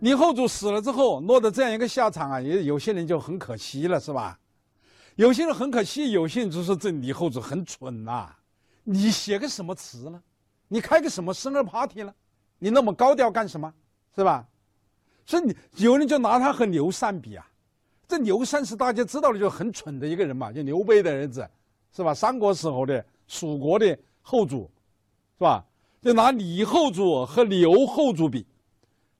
[0.00, 4.38] 李后主死了之后，落得这样一个下场啊，也有些人就很可惜了，是吧？
[5.16, 8.32] 有些人很可惜，有些人就说这李后主很蠢呐，
[8.84, 10.22] 你写个什么词呢？
[10.68, 12.14] 你开个什么生日 party 呢？
[12.58, 13.72] 你那么高调干什么？
[14.14, 14.46] 是吧？
[15.26, 17.46] 所以你有人就拿他和刘禅比啊，
[18.06, 21.48] 这刘禅是大家知道的就很蠢的一个人嘛，就刘备的儿子，
[21.92, 22.14] 是吧？
[22.14, 24.70] 三国时候的蜀国的后主，
[25.38, 25.64] 是吧？
[26.00, 28.46] 就拿李后主和刘后主比，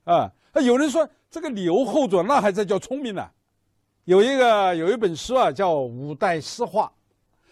[0.04, 3.30] 啊，有人说这个刘后主那还在叫聪明呢。
[4.04, 6.90] 有一个有一本书啊，叫《五代诗话》，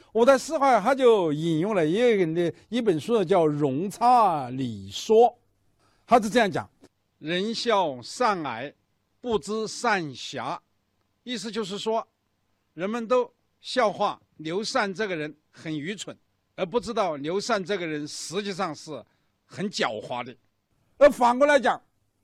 [0.12, 5.28] 《五代诗话》他就引用了一个人的一本书叫《容差理说》，
[6.06, 6.68] 他是这样讲
[7.20, 8.72] ：“人笑善蔼，
[9.20, 10.60] 不知善侠。”
[11.22, 12.06] 意思就是说，
[12.72, 16.16] 人们都笑话刘禅这个人很愚蠢，
[16.54, 19.04] 而不知道刘禅这个人实际上是
[19.44, 20.34] 很狡猾的。
[20.96, 21.78] 而反过来讲，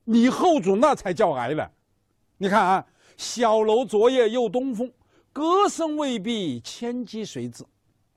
[0.04, 1.68] 李后主那才叫矮呢。
[2.38, 2.86] 你看啊。
[3.18, 4.90] 小楼昨夜又东风，
[5.32, 7.62] 歌声未毕，千机谁知？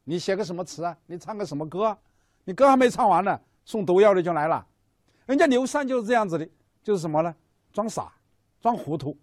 [0.05, 0.97] 你写个什么词啊？
[1.05, 1.97] 你唱个什么歌啊？
[2.45, 4.65] 你歌还没唱完呢，送毒药的就来了。
[5.27, 6.49] 人家刘禅就是这样子的，
[6.81, 7.35] 就是什么呢？
[7.73, 8.11] 装傻，
[8.61, 9.15] 装糊涂。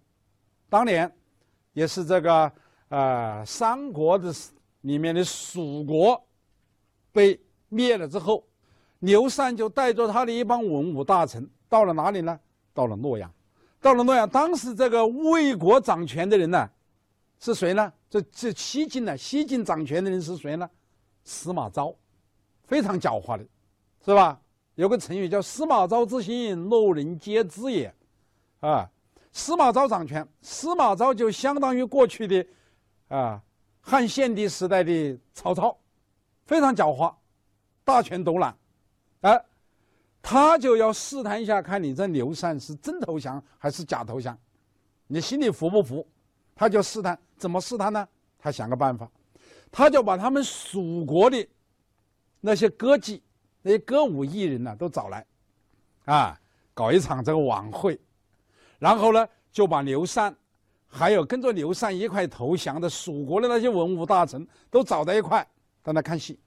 [0.69, 1.11] 当年
[1.73, 2.49] 也是这个
[2.89, 4.33] 呃三国的
[4.81, 6.23] 里面的蜀国
[7.11, 8.45] 被灭了之后，
[8.99, 12.39] 刘禅就带着他的一帮文武大臣到了哪里呢？
[12.73, 13.31] 到了洛阳。
[13.81, 16.69] 到了洛阳，当时这个魏国掌权的人呢，
[17.37, 17.91] 是谁呢？
[18.09, 19.17] 这这西晋呢？
[19.17, 20.69] 西晋掌权的人是谁呢？
[21.25, 21.93] 司马昭，
[22.63, 23.45] 非常狡猾的，
[24.05, 24.39] 是吧？
[24.75, 27.93] 有个成语叫“司马昭之心，路人皆知也”，
[28.61, 28.89] 啊，
[29.33, 32.47] 司马昭掌权，司马昭就相当于过去的
[33.09, 33.43] 啊
[33.81, 35.77] 汉献帝时代的曹操，
[36.45, 37.13] 非常狡猾，
[37.83, 38.55] 大权独揽，
[39.19, 39.37] 啊。
[40.23, 44.35] 他就要试探一下，看你这刘禅是真投降还是假投降，
[45.05, 46.07] 你心里服不服？
[46.55, 48.07] 他就试探，怎么试探呢？
[48.39, 49.11] 他想个办法，
[49.69, 51.45] 他就把他们蜀国的
[52.39, 53.19] 那些歌妓、
[53.61, 55.25] 那些歌舞艺人呢都找来，
[56.05, 56.39] 啊，
[56.73, 57.99] 搞一场这个晚会，
[58.79, 60.33] 然后呢就把刘禅，
[60.87, 65.45] 还有跟着刘禅一块投降的蜀国的那些文武大臣都找在一块，
[65.83, 66.39] 在那看戏，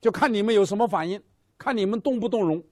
[0.00, 1.20] 就看你们有什么反应，
[1.58, 2.62] 看你们动不动容。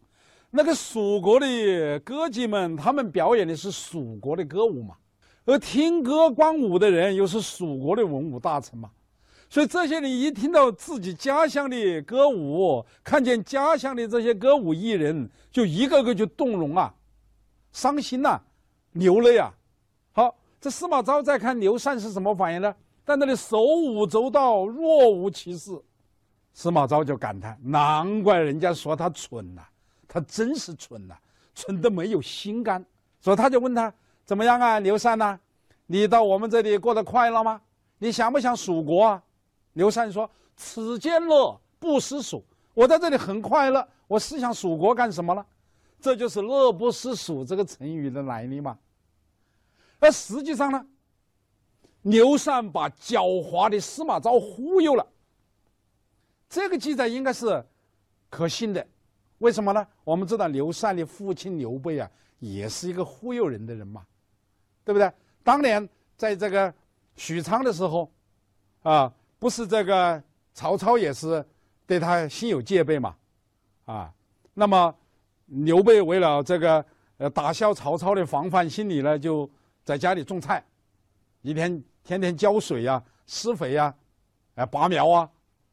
[0.55, 4.95] 那个蜀国的歌妓们，他们表演的是蜀国的歌舞嘛，
[5.47, 8.91] 而听歌观舞的人又是蜀国的文武大臣嘛，
[9.49, 16.95] 所以这些人一听到自己家乡的歌舞，看见家乡的这些歌舞艺人，就一个个就动容啊，
[17.73, 18.39] 伤心呐，
[18.93, 19.55] 流泪啊。
[20.13, 22.75] 好，这司马昭再看刘禅是什么反应呢？
[23.07, 25.81] 在那里手舞足蹈，若无其事。
[26.53, 29.63] 司马昭就感叹：难怪人家说他蠢呐。
[30.13, 31.17] 他真是蠢呐，
[31.55, 32.85] 蠢得没有心肝。
[33.19, 33.91] 所以他就问他
[34.27, 35.41] 怎么样啊，刘禅呐，
[35.87, 37.59] 你到我们这里过得快乐吗？
[37.97, 39.23] 你想不想蜀国啊？
[39.73, 42.45] 刘禅说：“此间乐，不思蜀。
[42.75, 45.47] 我在这里很快乐，我思想蜀国干什么了？
[45.99, 48.79] 这就是‘乐不思蜀’这个成语的来历嘛。
[49.99, 50.85] 而实际上呢，
[52.03, 55.07] 刘禅把狡猾的司马昭忽悠了。
[56.51, 57.65] 这个记载应该是
[58.29, 58.87] 可信的。
[59.43, 59.85] 为什么呢？
[60.05, 62.09] 我们知道刘禅的父亲刘备啊，
[62.39, 64.07] 也是一个忽悠人的人嘛，
[64.85, 65.13] 对不对？
[65.43, 65.87] 当年
[66.17, 66.73] 在这个
[67.17, 68.09] 许昌的时候，
[68.85, 70.23] 啊，不是这个
[70.55, 71.45] 曹操也是
[71.89, 73.17] 对他心有戒备嘛，
[73.85, 74.15] 啊，
[74.55, 74.95] 那么
[75.47, 76.85] 刘备为了这个
[77.17, 79.51] 呃打消曹操的防范心理呢，就
[79.83, 80.65] 在家里种菜，
[81.41, 83.93] 一天天天浇水呀、施肥呀、
[84.55, 85.31] 啊拔苗啊、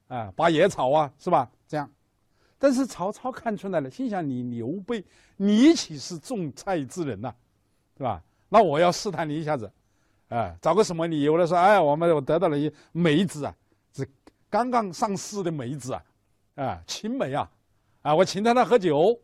[0.07, 1.47] 啊拔野草啊，是吧？
[1.67, 1.87] 这样。
[2.59, 5.03] 但是曹操看出来了，心想：你刘备，
[5.37, 7.33] 你岂是种菜之人呐，
[7.97, 8.21] 是吧？
[8.49, 9.71] 那我要试探你一下子，
[10.27, 11.47] 哎，找个什么理由来？
[11.47, 13.55] 说，哎，我们我得到了一梅子啊，
[13.95, 14.05] 是
[14.49, 16.03] 刚刚上市的梅子啊，
[16.55, 17.49] 啊，青梅啊，
[18.01, 19.17] 啊，我请他来喝酒，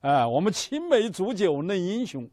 [0.00, 2.30] 啊，我们青梅煮酒论英雄，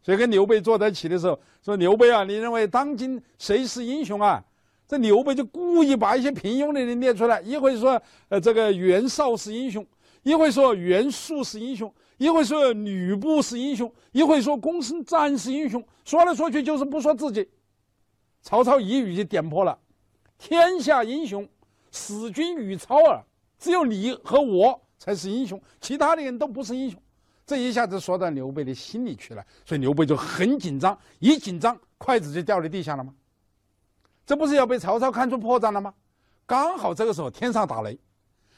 [0.00, 4.44] 所以跟刘备坐在一起的时候，说刘备啊，你认为当今谁是英雄啊？
[4.86, 9.86] 这刘备就故意把一些平庸的人列出来，一会说呃这个袁绍是英雄，
[10.22, 17.48] 一会说袁术是英雄，一会说吕布是英雄，一会说公孙瓒是英雄，说来说去就是不说自己。
[18.42, 19.78] 曹操一语就点破了：
[20.36, 21.48] 天下英雄，
[21.90, 23.22] 使君与操耳，
[23.58, 27.00] 只有你和我才是英雄，其他的人都不是英雄。
[27.46, 33.14] 这一下子说到刘备的心里去了，所以刘备就很紧张，一紧张筷子就掉在地下了吗？
[34.32, 35.92] 这不是要被曹操看出破绽了吗？
[36.46, 38.00] 刚好这个时候天上打雷，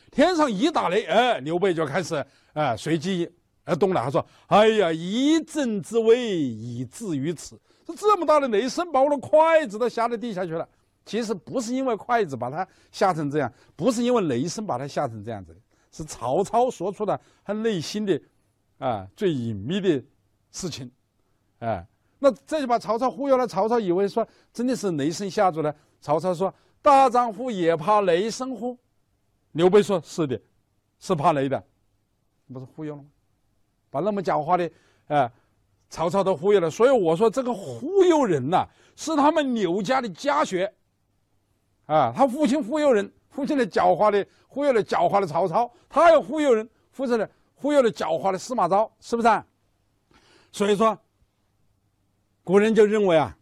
[0.08, 3.28] 天上一打雷，哎，刘备就开始，哎，随机
[3.64, 10.68] 而动了他说：“哎呀，一阵之威以至于此，这这么大的雷声，把我的筷子都吓得地下去了。
[11.04, 15.60] 其实不是因为筷子把他吓成这样，不是因为雷声把他吓成这样子，
[15.90, 18.22] 是曹操说出了他内心的
[18.78, 20.00] 啊最隐秘的
[20.52, 20.88] 事情，
[21.58, 21.84] 哎，
[22.18, 23.46] 那这就把曹操忽悠了。
[23.46, 25.74] 曹操以为说真的是雷声吓住了。
[26.00, 28.78] 曹操说：‘大丈夫也怕雷声乎？’
[29.52, 30.40] 刘备说：‘是的，
[30.98, 31.62] 是怕雷的。’
[32.52, 33.08] 不是忽悠了吗？”
[33.90, 34.70] 把那么狡猾的，
[35.06, 35.30] 呃，
[35.88, 38.66] 曹操都忽悠了，所以我说这个忽悠人呐，
[38.96, 40.72] 是他们刘家的家学，
[41.86, 49.28] 啊，他父亲忽悠人，父亲的狡猾的忽悠了狡猾的曹操，他要忽悠人，父亲的忽悠了狡猾的司马昭，是不是？
[49.28, 49.46] 啊？
[50.50, 50.98] 所以说，
[52.44, 53.36] 古人就认为啊，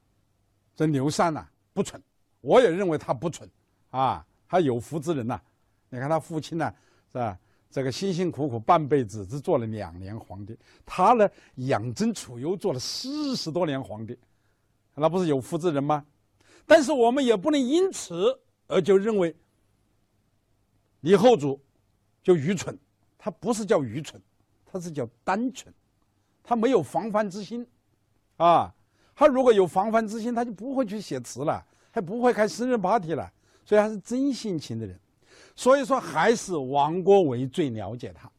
[0.74, 2.00] 这刘禅呐不蠢，
[2.40, 3.50] 我也认为他不蠢，
[3.90, 5.38] 啊，他有福之人呐，
[5.90, 6.72] 你看他父亲呢，
[7.10, 7.38] 是吧？
[7.68, 14.16] 这个辛辛苦苦半辈子只做了两年皇帝，他呢养尊处优做了四十多年皇帝，
[14.94, 16.04] 那不是有福之人吗？
[16.66, 19.34] 但是我们也不能因此而就认为
[21.00, 21.58] 李后主
[22.22, 22.78] 就愚蠢，
[23.18, 24.20] 他不是叫愚蠢，
[24.66, 25.74] 他是叫单纯，
[26.42, 27.66] 他没有防范之心，
[28.36, 28.72] 啊，
[29.14, 33.30] 他如果有防范之心，他就不会去写词了，还不会开生日 party 了，
[33.64, 34.98] 所以他是真性情的人。
[35.54, 38.30] 所以说，还是王国维最了解他。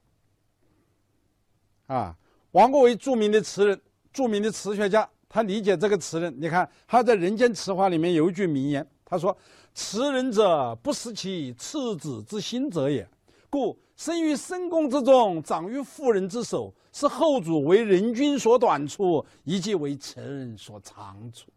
[1.93, 2.17] 啊，
[2.51, 3.79] 王国维著名的词人，
[4.11, 6.33] 著名的词学家，他理解这个词人。
[6.39, 9.35] 你看他在《人间词话》里面有一句名言，他说
[9.75, 13.07] ：“词人者，不失其赤子之心者也。
[13.49, 21.51] 故生于深宫之中，长于妇人之手，是后主为人君所短处，以及为词人所长处。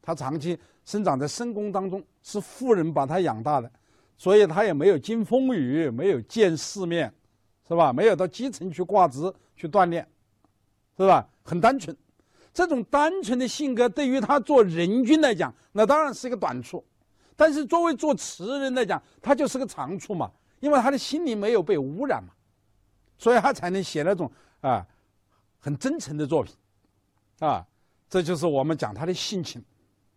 [0.00, 3.70] 他长期生长在深宫当中，是富人把他养大的。”
[4.16, 7.10] 所以他也没有经风雨，没有见世面，
[7.66, 7.90] 是吧？
[7.90, 10.06] 没有到基层去挂职去锻炼，
[10.98, 11.26] 是吧？
[11.42, 11.96] 很单纯，
[12.52, 16.84] 这种单纯的性格对于他做人君来讲，那当然是一个短处；
[17.34, 20.30] 但是作为做词人来讲，他就是个长处嘛，
[20.60, 22.34] 因为他的心灵没有被污染嘛，
[23.20, 24.32] 所以他才能写那种
[24.62, 24.84] 啊
[25.58, 26.56] 很真诚的作品，
[27.40, 27.64] 啊，
[28.08, 29.62] 这就是我们讲他的性情，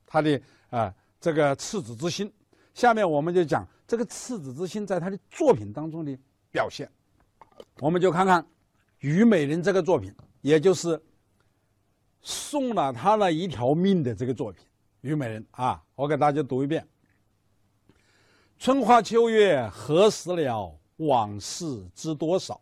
[0.05, 2.31] 他的啊这个赤子之心。
[2.73, 6.17] 下面我们就讲这个赤子之心在他的作品当中的
[6.49, 6.89] 表现，
[7.81, 8.41] 我们就看看
[8.99, 10.99] 《虞美人》这个作品，也就是
[12.21, 14.63] 送了他那一条命的这个作品
[15.01, 16.87] 《虞美人》啊，我给大家读一遍
[18.57, 20.79] ：“春花秋月何时了？
[20.97, 22.61] 往事知多少？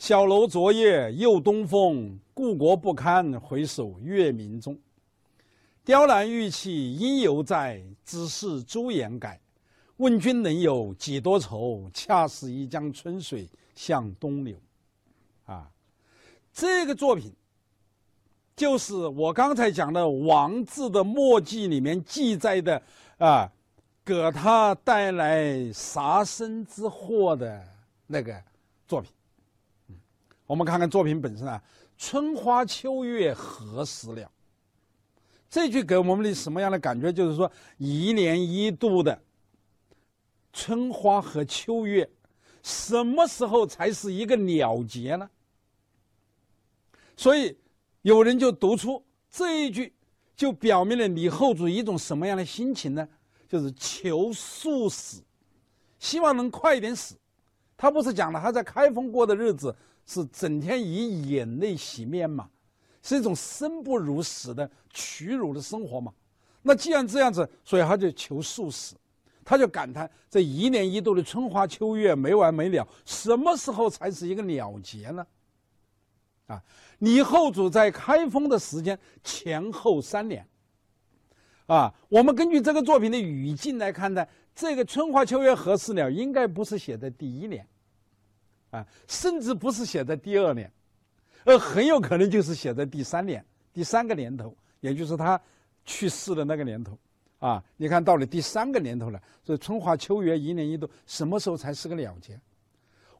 [0.00, 4.74] 小楼昨夜又东风，故国不堪回首月明中。”
[5.84, 9.38] 雕栏玉砌应犹在，只是朱颜改。
[9.98, 11.90] 问君能有几多愁？
[11.92, 14.56] 恰似一江春水向东流。
[15.44, 15.70] 啊，
[16.50, 17.30] 这个作品
[18.56, 22.82] 就是我刚才讲的王字的墨迹里面记载的
[23.18, 23.52] 啊，
[24.02, 27.62] 给他带来杀身之祸的
[28.06, 28.34] 那个
[28.88, 29.12] 作品。
[30.50, 31.62] 我们看看作品本身啊
[31.96, 34.28] ，“春花秋月何时了？”
[35.48, 37.12] 这句给我们的什么样的感觉？
[37.12, 37.48] 就是说，
[37.78, 39.16] 一年一度的
[40.52, 42.10] 春花和秋月，
[42.64, 45.30] 什么时候才是一个了结呢？
[47.16, 47.56] 所以，
[48.02, 49.00] 有人就读出
[49.30, 49.94] 这一句，
[50.34, 53.08] 就表明了李后主一种什么样的心情呢？
[53.48, 55.22] 就是求速死，
[56.00, 57.14] 希望能快一点死。
[57.76, 59.74] 他不是讲了他在开封过的日子
[60.10, 62.50] 是整天以眼泪洗面嘛？
[63.00, 66.12] 是一种生不如死的屈辱的生活嘛？
[66.62, 68.96] 那既然这样子，所以他就求速死，
[69.44, 75.26] 他就感叹这一年一度的春花秋月没完没了，什么时候才是一个了结呢？
[76.48, 76.60] 啊，
[76.98, 80.44] 李后主在开封的时间前后三年，
[81.66, 87.64] 啊，我们根据这个作品的语境来看呢，这个春花秋月何时了，应该不是写在第一年，
[88.70, 90.70] 啊，甚至不是写在第二年。
[91.44, 95.40] 而很有可能就是写在第三年，第三个年头，也就是他
[95.86, 96.98] 去世的那个年头，
[97.38, 102.38] 啊，你看到了第三个年头了，所以春花秋月一年一度，什么时候才是个了结？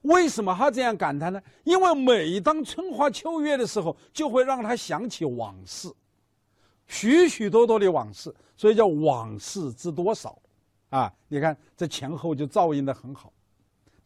[0.03, 1.43] 为什么他这样感叹呢？
[1.65, 5.91] 因为每当春花秋月的时候，就会让他想起往事，
[6.87, 10.39] 许许多多的往事，所以叫往事知多少，
[10.91, 13.33] 啊，你看这前后就照应的很好。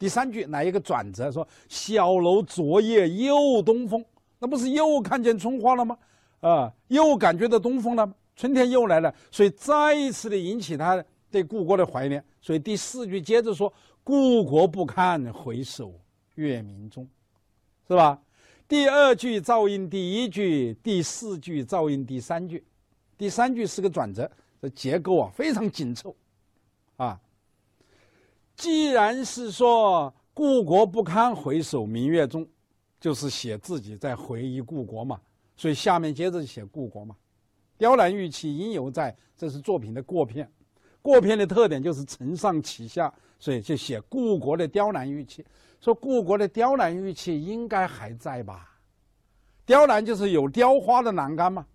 [0.05, 4.05] 第三句来一个转折，说小楼昨夜又东风，
[4.39, 5.97] 那不是又看见春花了吗？
[6.41, 8.07] 啊，又感觉到东风了，
[8.37, 12.23] 春天又来了，所以再一次的引起他对故国的怀念。
[12.43, 15.99] 所以第四句接着说，故国不堪回首
[16.35, 17.09] 月明中，
[17.89, 18.21] 是吧？
[18.69, 22.63] 第二句照应第一句，第四句照应第三句，
[23.17, 24.31] 第三句是个转折，
[24.61, 26.15] 这结构啊非常紧凑，
[26.99, 27.19] 啊。
[28.65, 32.49] 既然是说故国不堪回首明月中，
[32.99, 35.21] 就是写自己在回忆故国嘛，
[35.55, 37.15] 所以下面接着写故国嘛。
[37.77, 40.51] 雕栏玉砌应犹在，这是作品的过片。
[41.03, 45.45] 过片的特点就是承上启下，所以就写故国的雕栏玉砌。
[45.79, 48.79] 说故国的雕栏玉砌应该还在吧？
[49.67, 51.67] 雕栏就是有雕花的栏杆嘛，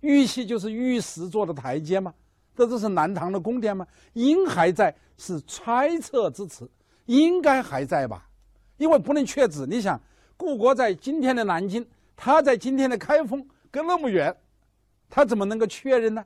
[0.00, 2.14] 玉砌就是玉石做的台阶嘛。
[2.54, 3.86] 这都是南唐的宫殿吗？
[4.12, 6.70] 应还在是猜测之词，
[7.06, 8.28] 应该还在吧？
[8.76, 9.66] 因为不能确指。
[9.66, 10.00] 你想，
[10.36, 14.36] 故国在今天的南京，他在今天的开封，隔那么远，
[15.08, 16.24] 他怎么能够确认呢？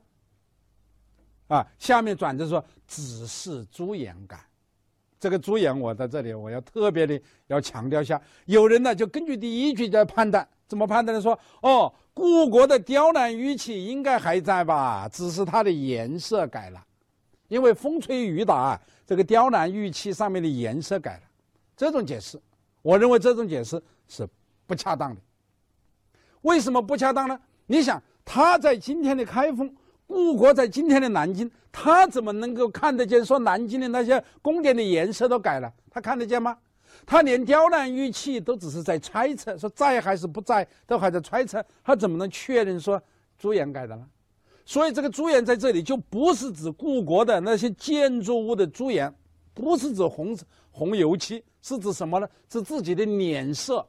[1.49, 4.40] 啊，下面转着说，只是朱颜改。
[5.21, 8.21] 这个朱颜，我在这里我要特别的要强调一下。
[8.47, 11.23] 有人呢就根据第一句在判断，怎么判断的？
[11.23, 11.92] 说哦。
[12.16, 16.82] 故国的雕栏玉砌应该还在吧，只是它的颜色改了，
[17.46, 21.20] 因为风吹雨打，这个雕栏玉砌上面的颜色改了。
[21.76, 22.40] 这种解释，
[22.80, 24.26] 我认为这种解释是
[24.66, 25.20] 不恰当的。
[26.40, 27.38] 为什么不恰当呢？
[27.66, 29.70] 你想，他在今天的开封，
[30.06, 35.70] 故国在今天的南京，他怎么能够看得见说南京的那些宫殿的颜色都改了？
[35.90, 36.56] 他看得见吗？
[37.05, 43.03] 他连雕栏玉砌都只是在猜测，说在还是不在，都还在猜测，他怎么能确认说
[43.38, 44.07] 朱颜改的呢？
[44.65, 49.12] 所以这个朱颜在这里就不是指故国的那些建筑物的朱颜，
[49.55, 50.37] 不是指红
[50.71, 52.29] 红油漆，是指什么呢？
[52.50, 53.87] 是自己的脸色，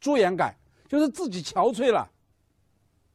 [0.00, 0.56] 朱颜改
[0.88, 2.08] 就是自己憔悴了，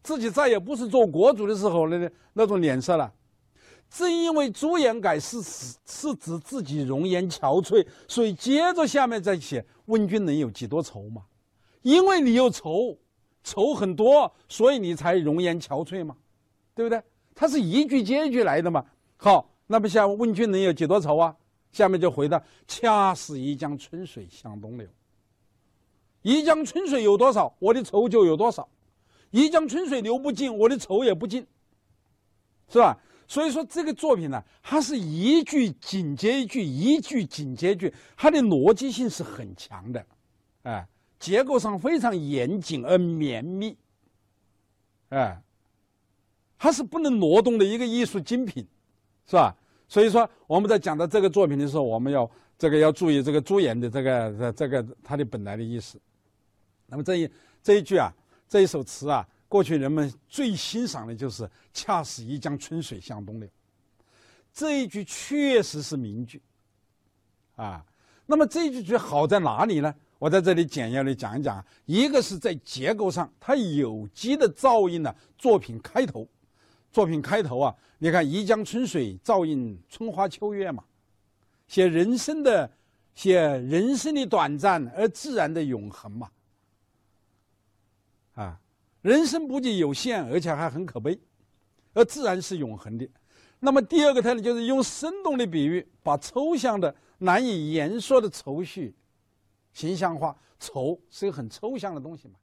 [0.04, 3.12] 自己再也不是做国主的时候那那种脸色了。
[3.92, 11.24] 正因为朱颜改是指是指自己容颜憔悴，所以接着下面再写问君能有几多愁嘛？
[11.82, 12.98] 因为你有愁，
[13.44, 16.16] 愁很多，所以你才容颜憔悴嘛，
[16.74, 17.04] 对不对？
[17.36, 18.86] 它是一句接一句来的嘛。
[19.18, 21.36] 好，那么下问君能有几多愁啊？
[21.74, 24.88] 下面就回答：恰似一江春水向东流。
[26.22, 28.64] 一江春水有多少，我的愁就有多少；
[29.32, 31.46] 一江春水流不尽，我的愁也不尽，
[32.70, 32.98] 是吧？
[33.32, 40.06] 所以说这个作品呢，它是一句紧接一句，一句紧接一句，它的逻辑性是很强的，
[40.64, 40.86] 哎，
[41.18, 43.78] 结构上非常严谨而绵密，
[45.08, 45.42] 哎，
[46.58, 48.68] 它是不能挪动的一个艺术精品，
[49.26, 49.56] 是吧？
[49.88, 55.98] 所以说我们在讲到这个作品的时候，我们要这个要注意这个朱颜的这个这个它的本来的意思。
[56.86, 57.32] 那么这一
[57.64, 58.14] 这一句啊，
[58.50, 59.26] 这一首词啊。
[59.52, 63.50] 过去人们最欣赏的就是“恰似一江春水向东流”，
[64.54, 66.42] 这一句确实是名句，
[67.58, 67.86] 啊，
[68.26, 69.94] 那么这一句好在哪里呢？
[70.20, 71.62] 我在这里简要的讲一讲。
[71.86, 76.26] 一个是在结构上，它有机的照应了作品开头。
[76.90, 80.82] 作品开头啊，你看“一江春水照应春花秋月”嘛，
[81.68, 82.72] 写人生的，
[83.16, 86.32] 写人生的短暂而自然的永恒嘛，
[88.36, 88.58] 啊。
[89.02, 91.20] 人生不仅有限，而且还很可悲，
[91.94, 93.08] 而自然是永恒的。
[93.60, 98.94] 那么第二个特点就是用生动的比喻，把抽象的、难以言说的愁绪
[99.74, 100.36] 形象化。
[100.60, 102.36] 愁是一个很抽象的东西嘛。